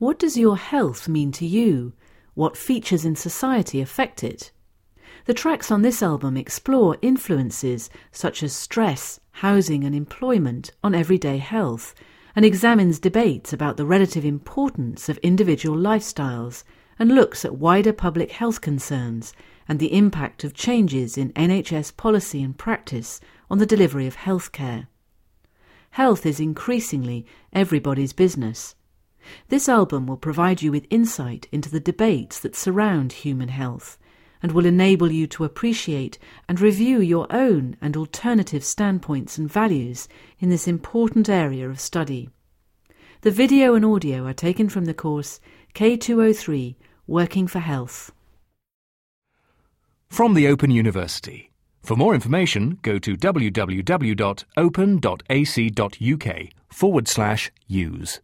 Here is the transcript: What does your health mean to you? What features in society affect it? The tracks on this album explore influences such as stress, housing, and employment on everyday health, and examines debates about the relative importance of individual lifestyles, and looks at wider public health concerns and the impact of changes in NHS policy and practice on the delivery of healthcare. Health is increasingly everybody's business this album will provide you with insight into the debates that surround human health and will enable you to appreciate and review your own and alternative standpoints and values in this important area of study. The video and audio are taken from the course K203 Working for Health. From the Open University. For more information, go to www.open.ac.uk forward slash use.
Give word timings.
What 0.00 0.18
does 0.18 0.38
your 0.38 0.56
health 0.56 1.08
mean 1.08 1.30
to 1.32 1.44
you? 1.46 1.92
What 2.32 2.56
features 2.56 3.04
in 3.04 3.16
society 3.16 3.82
affect 3.82 4.24
it? 4.24 4.50
The 5.26 5.34
tracks 5.34 5.70
on 5.70 5.82
this 5.82 6.02
album 6.02 6.38
explore 6.38 6.96
influences 7.02 7.90
such 8.10 8.42
as 8.42 8.54
stress, 8.54 9.20
housing, 9.44 9.84
and 9.84 9.94
employment 9.94 10.70
on 10.82 10.94
everyday 10.94 11.36
health, 11.36 11.94
and 12.34 12.46
examines 12.46 12.98
debates 12.98 13.52
about 13.52 13.76
the 13.76 13.84
relative 13.84 14.24
importance 14.24 15.10
of 15.10 15.18
individual 15.18 15.76
lifestyles, 15.76 16.64
and 16.98 17.14
looks 17.14 17.44
at 17.44 17.58
wider 17.58 17.92
public 17.92 18.30
health 18.32 18.62
concerns 18.62 19.34
and 19.68 19.78
the 19.78 19.92
impact 19.92 20.44
of 20.44 20.54
changes 20.54 21.18
in 21.18 21.30
NHS 21.34 21.94
policy 21.98 22.42
and 22.42 22.56
practice 22.56 23.20
on 23.50 23.58
the 23.58 23.66
delivery 23.66 24.06
of 24.06 24.16
healthcare. 24.16 24.86
Health 25.90 26.24
is 26.24 26.40
increasingly 26.40 27.26
everybody's 27.52 28.14
business 28.14 28.74
this 29.48 29.68
album 29.68 30.06
will 30.06 30.16
provide 30.16 30.62
you 30.62 30.70
with 30.72 30.86
insight 30.90 31.48
into 31.52 31.70
the 31.70 31.80
debates 31.80 32.40
that 32.40 32.56
surround 32.56 33.12
human 33.12 33.48
health 33.48 33.98
and 34.42 34.52
will 34.52 34.64
enable 34.64 35.12
you 35.12 35.26
to 35.26 35.44
appreciate 35.44 36.18
and 36.48 36.60
review 36.60 37.00
your 37.00 37.26
own 37.30 37.76
and 37.80 37.96
alternative 37.96 38.64
standpoints 38.64 39.36
and 39.36 39.52
values 39.52 40.08
in 40.38 40.48
this 40.48 40.66
important 40.66 41.28
area 41.28 41.68
of 41.68 41.78
study. 41.78 42.30
The 43.20 43.30
video 43.30 43.74
and 43.74 43.84
audio 43.84 44.24
are 44.26 44.32
taken 44.32 44.68
from 44.70 44.86
the 44.86 44.94
course 44.94 45.40
K203 45.74 46.76
Working 47.06 47.46
for 47.46 47.58
Health. 47.58 48.12
From 50.08 50.34
the 50.34 50.48
Open 50.48 50.70
University. 50.70 51.52
For 51.82 51.96
more 51.96 52.14
information, 52.14 52.78
go 52.82 52.98
to 52.98 53.14
www.open.ac.uk 53.14 53.54
forward 56.72 57.08
slash 57.08 57.50
use. 57.66 58.20